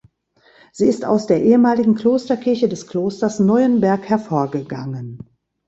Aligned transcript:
Sie 0.71 0.87
ist 0.87 1.05
aus 1.05 1.27
der 1.27 1.43
ehemaligen 1.43 1.93
Klosterkirche 1.93 2.67
des 2.67 2.87
Klosters 2.87 3.39
Neuenberg 3.39 4.09
hervorgegangen. 4.09 5.19